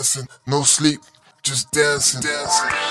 [0.00, 0.98] dancing, no sleep,
[1.42, 2.89] just dancing, dancing.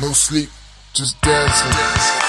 [0.00, 0.48] No sleep,
[0.94, 2.19] just dancing.